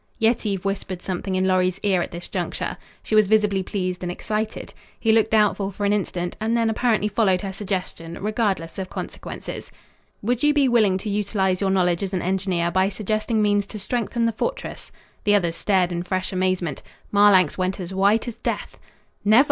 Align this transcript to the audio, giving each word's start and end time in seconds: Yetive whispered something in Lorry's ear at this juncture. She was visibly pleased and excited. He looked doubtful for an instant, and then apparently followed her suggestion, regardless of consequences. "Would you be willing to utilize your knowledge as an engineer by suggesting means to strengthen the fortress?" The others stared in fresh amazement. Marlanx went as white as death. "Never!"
Yetive 0.17 0.65
whispered 0.65 0.99
something 1.03 1.35
in 1.35 1.45
Lorry's 1.45 1.79
ear 1.83 2.01
at 2.01 2.09
this 2.09 2.27
juncture. 2.27 2.75
She 3.03 3.13
was 3.13 3.27
visibly 3.27 3.61
pleased 3.61 4.01
and 4.01 4.11
excited. 4.11 4.73
He 4.99 5.11
looked 5.11 5.29
doubtful 5.29 5.69
for 5.69 5.85
an 5.85 5.93
instant, 5.93 6.35
and 6.41 6.57
then 6.57 6.71
apparently 6.71 7.07
followed 7.07 7.41
her 7.41 7.53
suggestion, 7.53 8.17
regardless 8.19 8.79
of 8.79 8.89
consequences. 8.89 9.71
"Would 10.23 10.41
you 10.41 10.55
be 10.55 10.67
willing 10.67 10.97
to 10.97 11.09
utilize 11.11 11.61
your 11.61 11.69
knowledge 11.69 12.01
as 12.01 12.13
an 12.15 12.23
engineer 12.23 12.71
by 12.71 12.89
suggesting 12.89 13.43
means 13.43 13.67
to 13.67 13.77
strengthen 13.79 14.25
the 14.25 14.31
fortress?" 14.31 14.91
The 15.23 15.35
others 15.35 15.55
stared 15.55 15.91
in 15.91 16.01
fresh 16.01 16.33
amazement. 16.33 16.81
Marlanx 17.11 17.55
went 17.59 17.79
as 17.79 17.93
white 17.93 18.27
as 18.27 18.33
death. 18.33 18.79
"Never!" 19.23 19.39